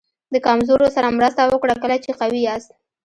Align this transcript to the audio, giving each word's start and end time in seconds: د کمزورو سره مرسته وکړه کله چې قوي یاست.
د 0.33 0.35
کمزورو 0.45 0.87
سره 0.95 1.15
مرسته 1.17 1.41
وکړه 1.47 1.75
کله 1.81 1.95
چې 2.03 2.17
قوي 2.19 2.41
یاست. 2.47 2.71